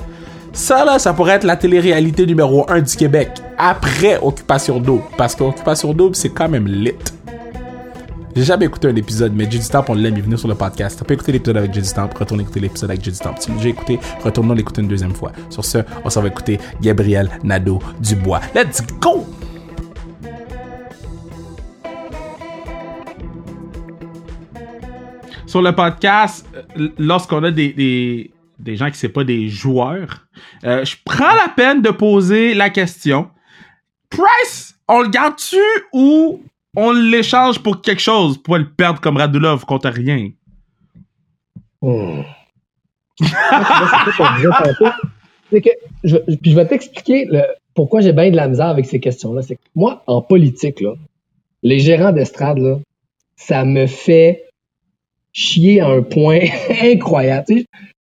[0.54, 5.04] Ça, là, ça pourrait être la télé-réalité numéro 1 du Québec après Occupation Double.
[5.18, 6.94] Parce qu'Occupation c'est quand même lit.
[8.36, 10.56] J'ai jamais écouté un épisode, mais Judy Stamp, on l'aime, il est venu sur le
[10.56, 10.98] podcast.
[11.00, 13.36] T'as pas écouté l'épisode avec Judy Stamp, retourne écouter l'épisode avec Judy Stamp.
[13.40, 15.32] Si déjà écouté, retournons l'écouter une deuxième fois.
[15.50, 18.40] Sur ce, on s'en va écouter Gabriel Nadeau-Dubois.
[18.56, 19.26] Let's go!
[25.52, 29.50] Sur le podcast, euh, lorsqu'on a des, des, des gens qui ne sont pas des
[29.50, 30.26] joueurs,
[30.64, 33.30] euh, je prends la peine de poser la question.
[34.10, 35.60] Price, on le garde-tu
[35.92, 36.42] ou
[36.74, 38.42] on l'échange pour quelque chose?
[38.42, 40.30] Pour le perdre comme Radulov contre rien?
[41.82, 42.22] Hmm.
[45.52, 45.70] Que
[46.06, 47.28] je, puis je vais t'expliquer
[47.74, 49.42] pourquoi j'ai bien de la misère avec ces questions-là.
[49.42, 50.94] C'est que moi, en politique, là,
[51.62, 52.82] les gérants d'estrade,
[53.36, 54.46] ça me fait
[55.34, 56.42] chier à un point
[56.82, 57.64] incroyable.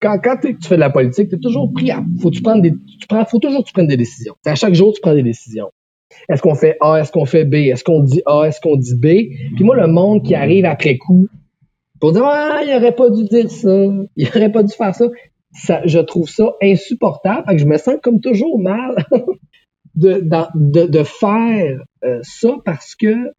[0.01, 2.05] Quand quand tu fais de la politique, tu es toujours pris à.
[2.21, 4.35] Faut, tu des, tu prends, faut toujours que tu prennes des décisions.
[4.45, 5.71] À chaque jour, tu prends des décisions.
[6.29, 8.95] Est-ce qu'on fait A, est-ce qu'on fait B, est-ce qu'on dit A, est-ce qu'on dit
[8.95, 9.07] B?
[9.55, 11.29] Puis moi, le monde qui arrive après coup,
[12.01, 13.69] pour dire ah, il aurait pas dû dire ça,
[14.17, 15.07] il aurait pas dû faire ça.
[15.53, 17.47] ça je trouve ça insupportable.
[17.49, 18.97] Que je me sens comme toujours mal
[19.95, 20.23] de,
[20.87, 23.33] de faire euh, ça parce que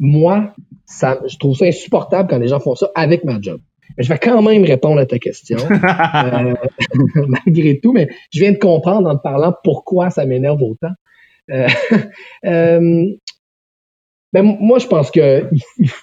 [0.00, 0.54] moi,
[0.90, 3.60] ça, je trouve ça insupportable quand les gens font ça avec ma job.
[3.96, 6.54] Mais je vais quand même répondre à ta question, euh,
[7.28, 10.92] malgré tout, mais je viens de comprendre en te parlant pourquoi ça m'énerve autant.
[11.50, 11.66] Euh,
[12.44, 13.06] euh,
[14.32, 15.48] ben, moi, je pense que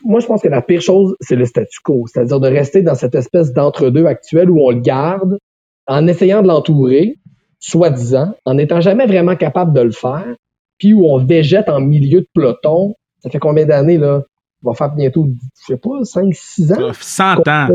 [0.03, 2.95] moi, je pense que la pire chose, c'est le statu quo, c'est-à-dire de rester dans
[2.95, 5.37] cette espèce d'entre-deux actuel où on le garde
[5.85, 7.15] en essayant de l'entourer,
[7.59, 10.35] soi-disant, en n'étant jamais vraiment capable de le faire,
[10.77, 12.95] puis où on végète en milieu de peloton.
[13.23, 14.23] Ça fait combien d'années, là?
[14.67, 15.27] On va faire bientôt,
[15.61, 16.75] je sais pas, 5, 6 ans?
[16.99, 17.67] 100 ans.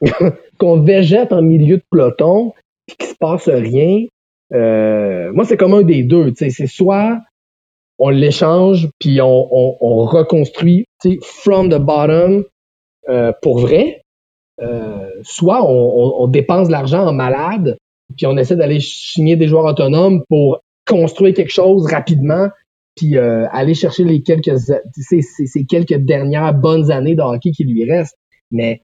[0.00, 2.52] végète- qu'on végète en milieu de peloton
[2.86, 4.04] puis qu'il se passe rien.
[4.52, 6.32] Euh, moi, c'est comme un des deux.
[6.36, 7.18] C'est soit
[7.98, 10.84] on l'échange puis on, on, on reconstruit
[11.22, 12.44] from the bottom
[13.08, 14.02] euh, pour vrai,
[14.62, 17.76] euh, soit on dépense de l'argent en malade
[18.16, 22.48] puis on essaie d'aller signer des joueurs autonomes pour construire quelque chose rapidement
[22.96, 24.58] puis euh, aller chercher les quelques
[24.92, 28.18] ces, ces, quelques dernières bonnes années de hockey qui lui restent.
[28.50, 28.82] Mais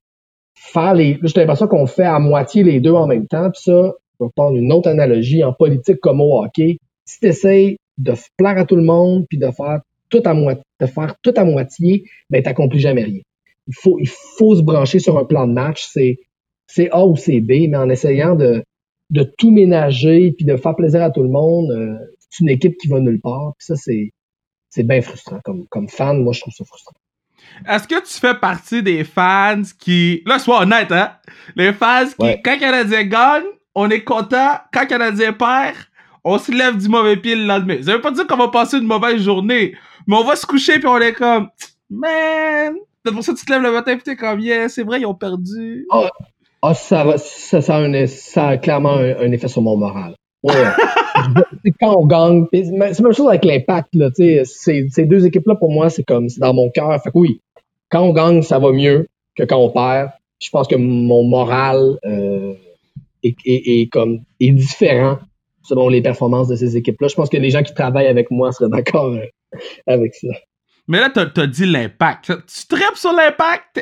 [0.55, 1.17] faire les.
[1.23, 3.49] J'ai l'impression qu'on fait à moitié les deux en même temps.
[3.51, 6.77] Puis ça, je vais prendre une autre analogie en politique comme au hockey.
[7.05, 10.63] Si tu essaies de plaire à tout le monde puis de faire tout à moitié,
[10.79, 13.21] de faire tout à moitié, ben t'accomplis jamais rien.
[13.67, 15.87] Il faut, il faut se brancher sur un plan de match.
[15.91, 16.17] C'est,
[16.67, 18.63] c'est A ou c'est B, mais en essayant de,
[19.11, 21.95] de tout ménager puis de faire plaisir à tout le monde, euh,
[22.31, 23.53] c'est une équipe qui va nulle part.
[23.59, 24.11] Puis ça, c'est,
[24.69, 25.39] c'est bien frustrant.
[25.45, 26.95] Comme, comme fan, moi, je trouve ça frustrant.
[27.67, 30.23] Est-ce que tu fais partie des fans qui.
[30.25, 31.11] Là, sois honnête, hein?
[31.55, 32.41] Les fans qui, Ouais.
[32.43, 33.43] quand Canadien gagne,
[33.75, 34.55] on est content.
[34.73, 35.75] Quand Canadien perd,
[36.23, 37.81] on se lève du mauvais pied le lendemain.
[37.83, 39.75] Ça veut pas dire qu'on va passer une mauvaise journée,
[40.07, 41.49] mais on va se coucher puis on est comme,
[41.89, 42.75] man.
[43.05, 44.99] C'est pour ça que tu te lèves le matin puis t'es comme, yeah, c'est vrai,
[45.01, 45.87] ils ont perdu.
[46.61, 49.75] Ah, ça, va, ça, ça, a un, ça a clairement un, un effet sur mon
[49.77, 50.13] moral.
[50.43, 50.53] Ouais.
[51.79, 53.93] Quand on gagne, c'est la même chose avec l'impact.
[54.15, 54.43] Ces,
[54.89, 56.91] ces deux équipes-là, pour moi, c'est comme c'est dans mon cœur.
[57.03, 57.41] Fait que oui,
[57.89, 60.09] quand on gagne, ça va mieux que quand on perd.
[60.41, 62.53] Je pense que mon moral euh,
[63.23, 65.19] est, est- est comme est différent
[65.61, 67.07] selon les performances de ces équipes-là.
[67.09, 69.19] Je pense que les gens qui travaillent avec moi seraient d'accord euh,
[69.85, 70.29] avec ça.
[70.87, 72.31] Mais là, t'as as dit l'impact.
[72.47, 73.77] Tu tripes sur l'impact?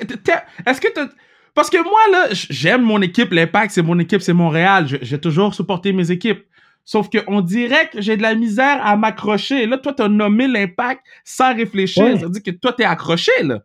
[0.68, 1.08] Est-ce que t'as...
[1.56, 4.86] Parce que moi, là, j'aime mon équipe, l'impact, c'est mon équipe, c'est Montréal.
[5.02, 6.44] J'ai toujours supporté mes équipes.
[6.90, 9.68] Sauf qu'on dirait que j'ai de la misère à m'accrocher.
[9.68, 12.18] Là, toi, t'as nommé l'impact sans réfléchir.
[12.18, 13.62] Ça veut dire que toi, t'es accroché, là.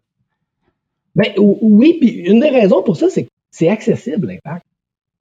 [1.17, 4.67] Ben, oui, puis une des raisons pour ça, c'est que c'est accessible, l'impact.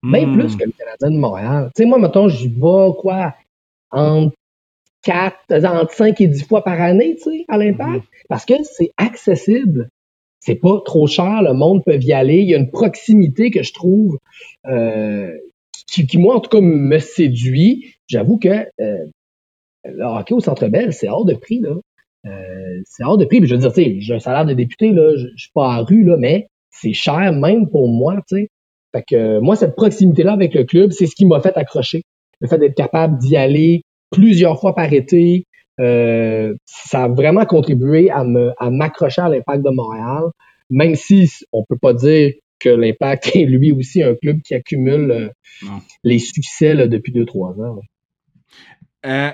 [0.03, 0.37] Même hmm.
[0.37, 1.71] plus que le Canadien de Montréal.
[1.73, 3.35] Tu sais, moi, mettons, j'y vais, quoi,
[3.89, 4.35] entre
[5.03, 8.03] 4, entre 5 et 10 fois par année, tu sais, à l'impact.
[8.03, 8.27] Hmm.
[8.27, 9.87] Parce que c'est accessible.
[10.41, 12.39] C'est pas trop cher, le monde peut y aller.
[12.39, 14.17] Il y a une proximité que je trouve
[14.67, 15.31] euh,
[15.85, 17.95] qui, moi, en tout cas, me séduit.
[18.07, 19.05] J'avoue que euh,
[19.85, 21.75] le hockey au Centre Bell, c'est hors de prix, là.
[22.25, 23.45] Euh, c'est hors de prix.
[23.45, 25.83] je veux dire, tu sais, j'ai un salaire de député, là, je, suis pas en
[25.83, 28.47] rue, là, mais c'est cher même pour moi, tu sais.
[28.95, 32.03] Fait que moi, cette proximité-là avec le club, c'est ce qui m'a fait accrocher.
[32.39, 35.45] Le fait d'être capable d'y aller plusieurs fois par été,
[35.79, 40.25] euh, ça a vraiment contribué à me à m'accrocher à l'impact de Montréal,
[40.69, 45.11] même si on peut pas dire que l'impact est lui aussi un club qui accumule
[45.11, 45.67] euh,
[46.03, 47.79] les succès depuis deux trois ans.
[49.05, 49.31] Euh,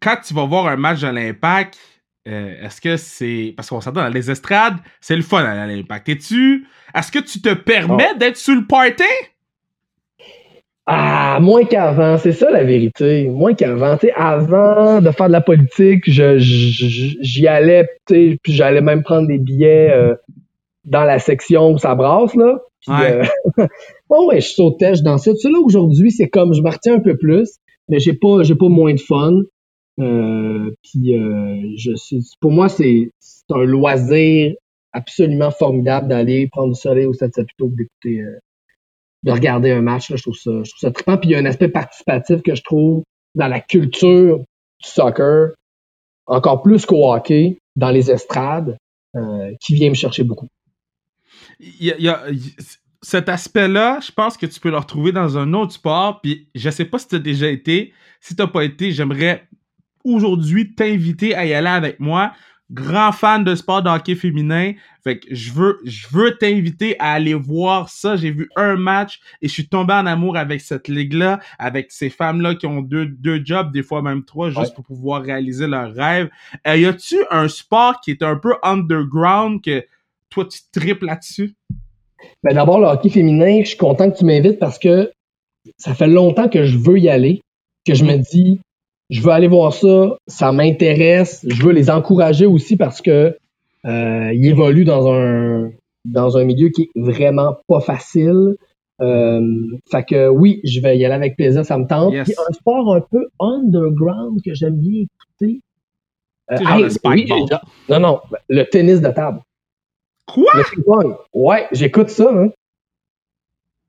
[0.00, 1.78] quand tu vas voir un match de l'impact,
[2.24, 3.52] est-ce que c'est.
[3.56, 6.08] Parce qu'on s'entend dans les estrades, c'est le fun à l'impact.
[6.08, 6.66] Es-tu.
[6.94, 8.18] Est-ce que tu te permets oh.
[8.18, 9.04] d'être sur le party?
[10.84, 13.28] Ah, moins qu'avant, c'est ça la vérité.
[13.28, 13.96] Moins qu'avant.
[13.96, 19.90] Tu avant de faire de la politique, j'y allais, puis j'allais même prendre des billets
[19.92, 20.14] euh,
[20.84, 22.58] dans la section où ça brasse, là.
[22.88, 23.22] ouais.
[23.58, 23.66] Euh,
[24.08, 25.34] bon, ouais, je sautais, je dansais.
[25.34, 28.54] Tu là, aujourd'hui, c'est comme, je me retiens un peu plus, mais j'ai pas, j'ai
[28.54, 29.40] pas moins de fun.
[30.00, 31.14] Euh, puis,
[31.76, 33.10] je, pour moi, c'est
[33.50, 34.54] un loisir
[34.92, 38.22] absolument formidable d'aller prendre du soleil au que d'écouter
[39.22, 40.10] de regarder un match.
[40.10, 41.16] Là, je trouve ça, je trouve ça trippant.
[41.16, 43.02] Puis il y a un aspect participatif que je trouve
[43.34, 45.52] dans la culture du soccer,
[46.26, 48.76] encore plus qu'au hockey, dans les estrades,
[49.16, 50.48] euh, qui vient me chercher beaucoup.
[51.62, 52.24] Y a,
[53.02, 56.20] cet aspect-là, je pense que tu peux le retrouver dans un autre sport.
[56.20, 57.92] Puis je sais pas si tu as déjà été.
[58.20, 59.48] Si tu pas été, j'aimerais
[60.04, 62.32] aujourd'hui t'inviter à y aller avec moi
[62.72, 64.72] grand fan de sport de hockey féminin.
[65.04, 68.16] Fait que je veux, je veux t'inviter à aller voir ça.
[68.16, 72.08] J'ai vu un match et je suis tombé en amour avec cette ligue-là, avec ces
[72.08, 75.92] femmes-là qui ont deux, deux jobs, des fois même trois, juste pour pouvoir réaliser leurs
[75.92, 76.30] rêves.
[76.66, 79.84] Euh, y a-tu un sport qui est un peu underground que
[80.32, 81.54] toi tu triples là-dessus?
[82.42, 85.12] Ben d'abord, le hockey féminin, je suis content que tu m'invites parce que
[85.76, 87.42] ça fait longtemps que je veux y aller,
[87.86, 88.60] que je me dis,
[89.10, 91.44] je veux aller voir ça, ça m'intéresse.
[91.46, 93.36] Je veux les encourager aussi parce que
[93.84, 95.70] euh, ils évoluent dans un
[96.04, 98.56] dans un milieu qui est vraiment pas facile.
[99.00, 99.40] Euh,
[99.90, 102.12] fait que oui, je vais y aller avec plaisir, ça me tente.
[102.24, 105.60] Puis un sport un peu underground que j'aime bien écouter.
[106.50, 107.28] Euh, oui,
[107.88, 109.40] non, non, le tennis de table.
[110.26, 110.50] Quoi?
[110.54, 110.64] Le
[111.32, 112.30] Ouais, j'écoute ça.
[112.32, 112.48] Hein.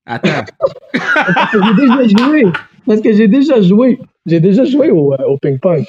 [0.06, 0.46] Attends.
[1.54, 2.46] j'ai déjà joué.
[2.86, 4.00] Parce que j'ai déjà joué.
[4.26, 5.86] J'ai déjà joué au, euh, au ping-pong,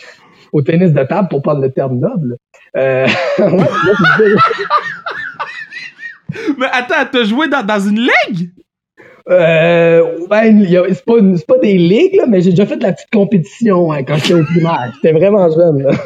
[0.53, 2.37] au tennis de table, pour prendre le terme noble.
[2.77, 3.07] Euh,
[6.59, 8.51] mais attends, t'as joué dans, dans une ligue?
[9.31, 11.15] Euh, ben, c'est pas,
[11.49, 14.35] pas des ligues, là, mais j'ai déjà fait de la petite compétition hein, quand j'étais
[14.35, 14.93] au primaire.
[14.97, 15.83] J'étais vraiment jeune.
[15.83, 15.93] Là.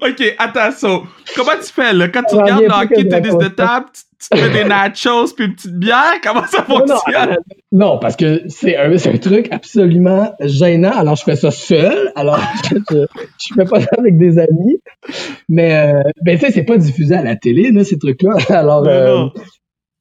[0.00, 1.02] ok, attention.
[1.34, 2.08] Comment tu fais là?
[2.08, 5.78] Quand tu regardes le hockey tennis de table, tu, fais des nachos puis une petite
[5.78, 6.20] bière?
[6.22, 7.36] Comment ça fonctionne?
[7.72, 10.92] Non, parce que c'est un, un, truc absolument gênant.
[10.92, 12.12] Alors, je fais ça seul.
[12.14, 12.38] Alors,
[12.70, 13.06] je,
[13.38, 14.80] je, fais pas ça avec des amis.
[15.48, 18.36] Mais, euh, ben, tu sais, c'est pas diffusé à la télé, là, ces trucs-là.
[18.48, 19.26] Alors, euh,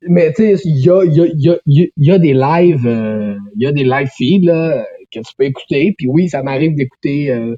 [0.07, 3.35] mais tu sais, il y a, y, a, y, a, y a des lives, euh,
[3.55, 5.93] il y a des live feeds, là, que tu peux écouter.
[5.97, 7.55] Puis oui, ça m'arrive d'écouter euh,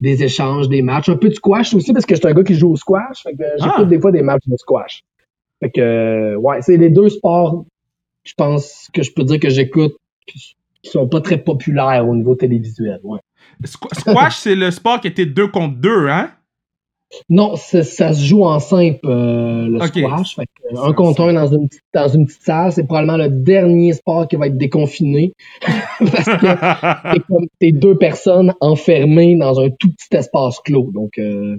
[0.00, 2.44] des échanges, des matchs, un peu de squash aussi, parce que je suis un gars
[2.44, 3.22] qui joue au squash.
[3.22, 3.84] Fait que j'écoute ah.
[3.84, 5.02] des fois des matchs de squash.
[5.60, 7.64] Fait que, ouais, c'est les deux sports,
[8.24, 12.34] je pense que je peux dire que j'écoute, qui sont pas très populaires au niveau
[12.36, 13.18] télévisuel, ouais.
[13.64, 16.30] Squash, c'est le sport qui était deux contre deux, hein?
[17.30, 20.36] Non, ça se joue en simple, euh, le squash.
[20.36, 23.94] Fait un contre un dans une, petite, dans une petite salle, c'est probablement le dernier
[23.94, 25.32] sport qui va être déconfiné.
[26.00, 26.46] Parce que
[27.14, 30.90] c'est comme t'es deux personnes enfermées dans un tout petit espace clos.
[30.92, 31.56] Donc, euh,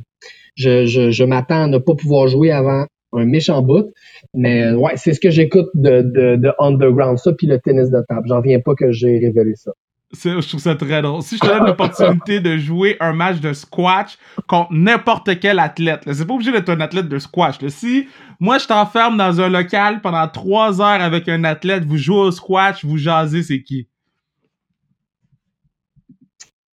[0.55, 3.91] je, je, je m'attends à ne pas pouvoir jouer avant un méchant bout.
[4.33, 7.89] Mais euh, ouais, c'est ce que j'écoute de, de, de Underground, ça, puis le tennis
[7.89, 8.27] de table.
[8.27, 9.71] J'en viens pas que j'ai révélé ça.
[10.12, 11.22] Je trouve ça très drôle.
[11.22, 14.17] Si je te donne l'opportunité de jouer un match de squash
[14.48, 17.62] contre n'importe quel athlète, c'est pas obligé d'être un athlète de squash.
[17.62, 17.69] Là.
[17.69, 18.08] Si
[18.39, 22.32] moi je t'enferme dans un local pendant trois heures avec un athlète, vous jouez au
[22.32, 23.88] squash, vous jasez, c'est qui?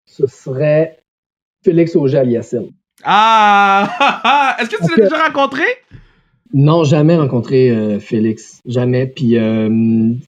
[0.06, 1.02] Ce serait
[1.64, 2.68] Félix Auger-Aliassime.
[3.02, 4.56] Ah!
[4.60, 5.64] Est-ce que tu l'as déjà rencontré?
[6.52, 8.62] Non, jamais rencontré euh, Félix.
[8.64, 9.08] Jamais.
[9.08, 9.68] Puis euh,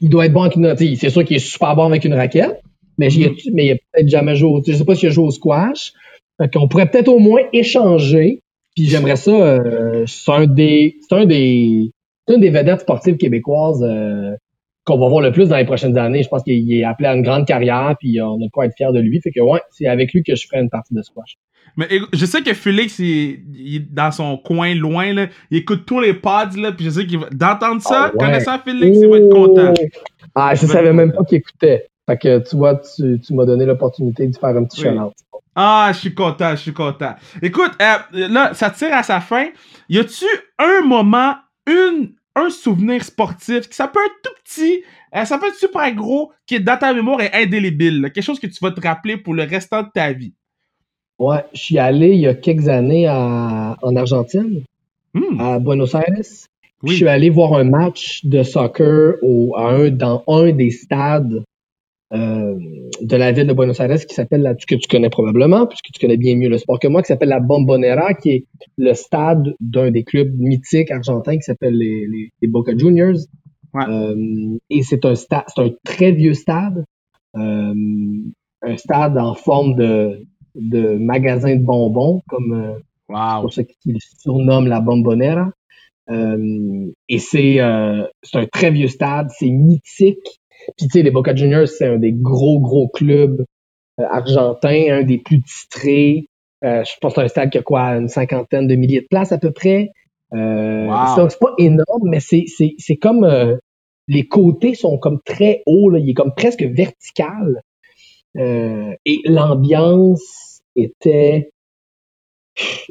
[0.00, 0.74] il doit être bon avec une.
[0.76, 2.60] C'est sûr qu'il est super bon avec une raquette,
[2.98, 3.34] mais, mm.
[3.54, 4.60] mais il a peut-être jamais joué.
[4.66, 5.92] Je sais pas s'il a joué au squash.
[6.40, 8.42] Fait qu'on pourrait peut-être au moins échanger.
[8.74, 9.30] Puis j'aimerais ça.
[9.30, 10.96] Euh, c'est un des.
[11.08, 11.90] C'est un des.
[12.26, 13.84] C'est une des vedettes sportives québécoises
[14.86, 16.22] qu'on va voir le plus dans les prochaines années.
[16.22, 18.92] Je pense qu'il est appelé à une grande carrière, puis on a quoi être fier
[18.92, 19.20] de lui.
[19.20, 21.36] Fait que ouais, c'est avec lui que je ferai une partie de squash.
[21.76, 25.26] Mais je sais que Félix, il, est dans son coin loin, là.
[25.50, 26.72] Il écoute tous les pods, là.
[26.72, 27.26] Puis je sais qu'il va.
[27.32, 29.74] D'entendre ça, oh, connaissant Félix, il va être content.
[30.34, 31.86] Ah, je savais même pas qu'il écoutait.
[32.06, 34.96] Fait que tu vois, tu, tu m'as donné l'opportunité de faire un petit oui.
[35.58, 37.14] Ah, je suis content, je suis content.
[37.40, 39.46] Écoute, euh, là, ça tire à sa fin.
[39.88, 40.26] Y a-tu
[40.58, 41.34] un moment,
[41.66, 44.82] une, un souvenir sportif, ça peut être tout petit,
[45.16, 48.38] euh, ça peut être super gros, qui est dans ta mémoire et indélébile, quelque chose
[48.38, 50.34] que tu vas te rappeler pour le restant de ta vie?
[51.18, 54.62] Ouais, je suis allé il y a quelques années en Argentine,
[55.14, 55.40] hmm.
[55.40, 56.22] à Buenos Aires.
[56.84, 61.42] Je suis allé voir un match de soccer au, un, dans un des stades
[62.12, 62.54] euh,
[63.00, 66.16] de la ville de Buenos Aires qui s'appelle, que tu connais probablement, puisque tu connais
[66.16, 68.44] bien mieux le sport que moi, qui s'appelle la Bombonera, qui est
[68.76, 72.06] le stade d'un des clubs mythiques argentins qui s'appelle les,
[72.40, 73.18] les, Boca Juniors.
[73.74, 76.84] Euh, et c'est un stade, c'est un très vieux stade,
[77.36, 77.74] euh,
[78.62, 83.98] un stade en forme de, de magasin de bonbons, comme euh, pour ceux qui le
[84.00, 85.50] surnomment la Bombonera.
[86.08, 90.40] Euh, et c'est euh, c'est un très vieux stade, c'est mythique.
[90.76, 93.44] Puis tu sais, les Boca Juniors, c'est un des gros, gros clubs
[93.98, 96.26] argentins, un des plus titrés.
[96.62, 99.32] je pense que c'est un stade qui a quoi, une cinquantaine de milliers de places
[99.32, 99.90] à peu près.
[100.32, 103.58] C'est pas énorme, mais c'est comme
[104.08, 105.98] les côtés sont comme très hauts, là.
[105.98, 107.62] il est comme presque vertical.
[108.36, 111.50] et l'ambiance était,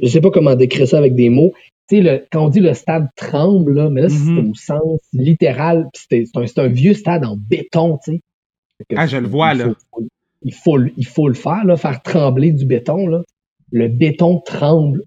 [0.01, 1.53] je sais pas comment décrire ça avec des mots.
[1.87, 4.51] Tu sais, quand on dit le stade tremble, là, mais là, c'est mm-hmm.
[4.51, 5.87] au sens littéral.
[5.93, 8.21] C'est un, un, vieux stade en béton, tu sais.
[8.95, 9.73] Ah, je le vois, là.
[10.41, 13.21] il, faut, il faut le faire, là, faire trembler du béton, là.
[13.71, 15.03] Le béton tremble.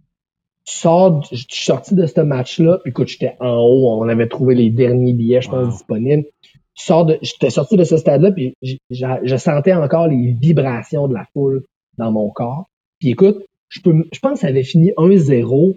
[0.64, 4.28] Tu sors, je suis sorti de ce match-là, puis écoute, j'étais en haut, on avait
[4.28, 6.24] trouvé les derniers billets, je pense, disponibles.
[6.42, 11.14] Tu sors de, j'étais sorti de ce stade-là, puis je sentais encore les vibrations de
[11.14, 11.64] la foule
[11.96, 12.66] dans mon corps.
[12.98, 15.76] Puis écoute, je, pense que ça avait fini 1-0.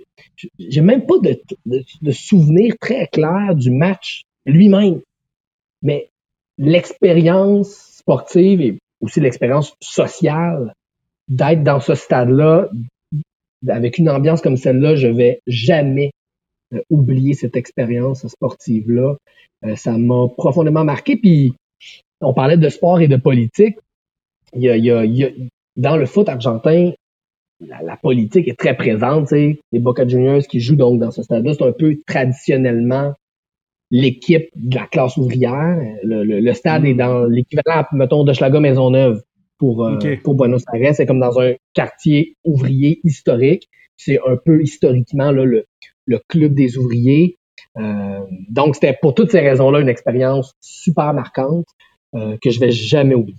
[0.60, 5.02] J'ai même pas de, souvenir très clair du match lui-même.
[5.82, 6.10] Mais
[6.58, 10.74] l'expérience sportive et aussi l'expérience sociale
[11.28, 12.70] d'être dans ce stade-là,
[13.68, 16.12] avec une ambiance comme celle-là, je vais jamais
[16.74, 19.16] euh, oublier cette expérience sportive-là.
[19.66, 21.16] Euh, ça m'a profondément marqué.
[21.16, 21.54] Puis
[22.22, 23.78] on parlait de sport et de politique.
[24.54, 25.30] Il y a
[25.78, 26.92] dans le foot argentin,
[27.62, 29.32] la, politique est très présente.
[29.32, 33.14] Les Boca Juniors qui jouent donc dans ce stade-là, c'est un peu traditionnellement
[33.92, 35.80] l'équipe de la classe ouvrière.
[36.04, 39.22] Le, stade est dans l'équivalent, mettons, de Schlager Maisonneuve
[39.58, 40.96] pour, euh, pour Buenos Aires.
[40.96, 43.70] C'est comme dans un quartier ouvrier historique.
[43.98, 45.66] C'est un peu historiquement là, le,
[46.06, 47.38] le club des ouvriers.
[47.78, 48.20] Euh,
[48.50, 51.68] donc, c'était pour toutes ces raisons-là une expérience super marquante
[52.16, 53.38] euh, que je vais jamais oublier.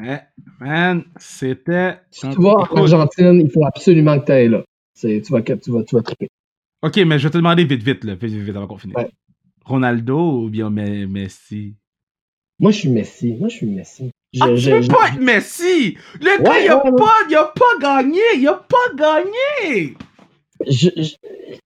[0.00, 0.22] Mais,
[0.60, 1.96] man, c'était.
[2.10, 4.64] Si tu vas en Argentine, il faut absolument que tu ailles là.
[5.00, 6.28] Tu vas, tu, vas, tu vas triper.
[6.82, 8.96] Ok, mais je vais te demander vite, vite, là, vite, vite, avant qu'on finisse.
[9.64, 11.74] Ronaldo ou bien Messi?
[12.58, 13.34] Moi, je suis Messi.
[13.34, 14.10] Moi, je suis Messi.
[14.32, 15.96] Je, ah, je, tu peux pas être Messi!
[16.20, 18.20] Le gars, il, a pas, il a pas gagné!
[18.36, 19.94] Il a pas gagné!
[20.66, 20.88] Je,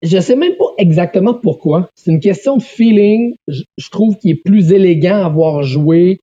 [0.03, 1.89] je, sais même pas exactement pourquoi.
[1.97, 3.35] C'est une question de feeling.
[3.49, 6.21] Je, trouve qu'il est plus élégant à avoir joué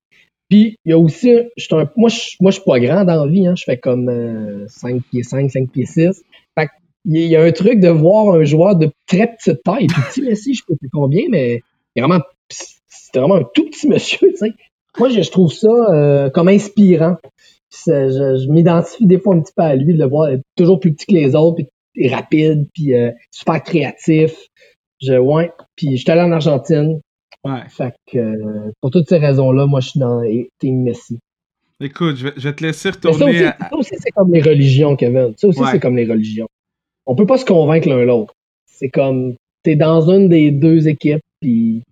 [0.49, 3.31] puis il y a aussi, un, moi, je, moi, je suis pas grand dans la
[3.31, 6.23] vie, hein, je fais comme 5 euh, pieds 5, 5 pieds 6.
[6.57, 6.69] Fait
[7.05, 10.53] il y a un truc de voir un joueur de très petite taille, petit Messi,
[10.53, 11.61] je sais pas combien, mais
[11.95, 12.23] il vraiment,
[13.13, 14.53] vraiment un tout petit monsieur, tu sais.
[14.97, 17.15] Moi, je, trouve ça euh, comme inspirant.
[17.71, 20.93] Je, je m'identifie des fois un petit peu à lui, de le voir toujours plus
[20.93, 21.61] petit que les autres,
[21.93, 24.35] puis rapide, puis euh, super créatif.
[25.01, 25.51] Je, ouais.
[25.75, 26.99] Puis j'étais allé en Argentine,
[27.43, 27.61] Ouais.
[27.69, 30.21] Fait que, euh, pour toutes ces raisons-là, moi, je suis dans
[30.59, 31.19] Team Messi.
[31.81, 33.43] Écoute, je vais, je vais te laisser retourner.
[33.43, 35.33] Ça aussi, c'est comme les religions, Kevin.
[35.37, 36.49] Ça aussi, c'est comme les religions.
[37.05, 38.33] On peut pas se convaincre l'un l'autre.
[38.65, 41.83] C'est comme, t'es dans une des deux équipes, puis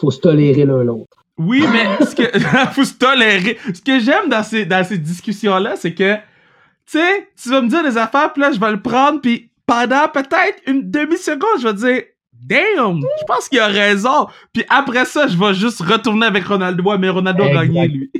[0.00, 1.24] faut se tolérer l'un l'autre.
[1.38, 2.38] Oui, mais ce que,
[2.72, 3.56] faut se tolérer.
[3.72, 7.68] Ce que j'aime dans ces, dans ces discussions-là, c'est que, tu sais, tu vas me
[7.68, 11.68] dire des affaires, puis là, je vais le prendre, puis pendant peut-être une demi-seconde, je
[11.68, 12.02] vais dire,
[12.46, 14.26] damn, je pense qu'il a raison.
[14.52, 18.10] Puis après ça, je vais juste retourner avec Ronaldo, mais Ronaldo a gagné, lui.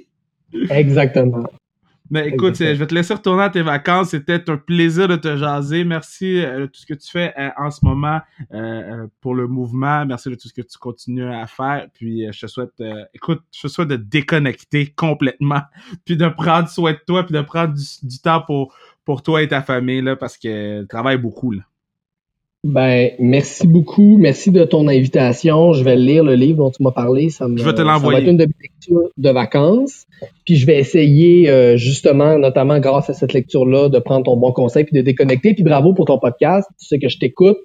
[0.70, 1.44] Exactement.
[2.12, 4.10] Mais écoute, je vais te laisser retourner à tes vacances.
[4.10, 5.82] C'était un plaisir de te jaser.
[5.82, 8.20] Merci de tout ce que tu fais en ce moment
[9.22, 10.04] pour le mouvement.
[10.04, 11.86] Merci de tout ce que tu continues à faire.
[11.94, 12.82] Puis je te souhaite,
[13.14, 15.62] écoute, je te souhaite de déconnecter complètement,
[16.04, 19.48] puis de prendre soin de toi, puis de prendre du, temps pour, pour toi et
[19.48, 21.52] ta famille, là, parce que tu travailles beaucoup.
[21.52, 21.62] Là.
[22.64, 24.18] Ben, merci beaucoup.
[24.18, 25.72] Merci de ton invitation.
[25.72, 27.28] Je vais lire le livre dont tu m'as parlé.
[27.28, 28.20] Ça me, je vais te l'envoyer.
[28.20, 30.06] Ça va être une de mes lectures de vacances.
[30.46, 34.52] Puis je vais essayer, euh, justement, notamment grâce à cette lecture-là, de prendre ton bon
[34.52, 35.54] conseil puis de déconnecter.
[35.54, 36.68] Puis bravo pour ton podcast.
[36.78, 37.58] Tu sais que je t'écoute.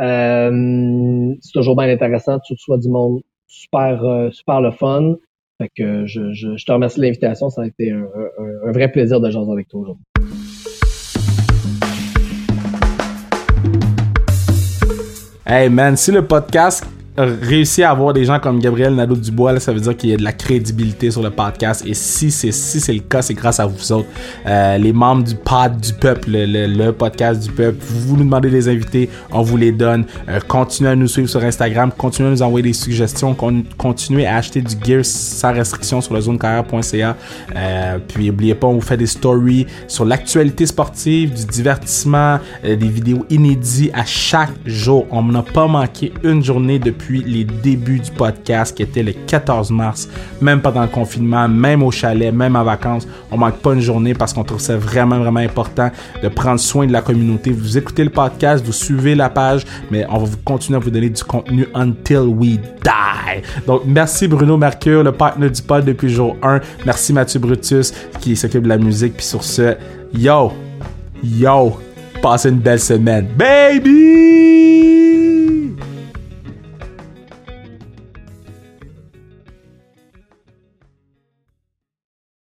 [0.00, 2.40] Euh, c'est toujours bien intéressant.
[2.40, 5.14] Tu reçois du monde super, euh, super le fun.
[5.58, 7.48] Fait que je, je, je te remercie de l'invitation.
[7.48, 10.04] Ça a été un, un, un vrai plaisir de jaser avec toi aujourd'hui.
[15.52, 16.82] Hey man, si le podcast
[17.16, 20.22] réussi à avoir des gens comme Gabriel Nadeau-Dubois, ça veut dire qu'il y a de
[20.22, 21.84] la crédibilité sur le podcast.
[21.86, 24.08] Et si c'est si c'est le cas, c'est grâce à vous autres,
[24.46, 27.76] euh, les membres du pod du peuple, le, podcast du peuple.
[27.80, 30.06] Vous nous demandez des invités, on vous les donne.
[30.28, 33.36] Euh, continuez à nous suivre sur Instagram, continuez à nous envoyer des suggestions,
[33.76, 37.16] continuez à acheter du gear sans restriction sur le zonecarrière.ca.
[37.54, 42.76] Euh, puis n'oubliez pas, on vous fait des stories sur l'actualité sportive, du divertissement, des
[42.76, 45.06] vidéos inédites à chaque jour.
[45.10, 49.70] On n'a pas manqué une journée depuis les débuts du podcast qui était le 14
[49.70, 50.08] mars,
[50.40, 53.06] même pendant le confinement, même au chalet, même en vacances.
[53.30, 55.90] On manque pas une journée parce qu'on trouve ça vraiment, vraiment important
[56.22, 57.50] de prendre soin de la communauté.
[57.50, 61.10] Vous écoutez le podcast, vous suivez la page, mais on va continuer à vous donner
[61.10, 63.42] du contenu until we die.
[63.66, 66.60] Donc, merci Bruno Mercure, le partenaire du pod depuis jour 1.
[66.86, 69.14] Merci Mathieu Brutus qui s'occupe de la musique.
[69.14, 69.76] Puis sur ce,
[70.14, 70.52] yo,
[71.22, 71.76] yo,
[72.22, 73.26] passez une belle semaine.
[73.36, 74.71] Baby!